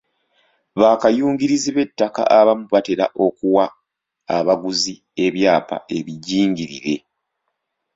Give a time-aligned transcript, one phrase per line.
[0.79, 3.65] Bakayungirizi b'ettaka abamu batera okuwa
[4.37, 6.95] abaguzi ebyapa ebijingirire.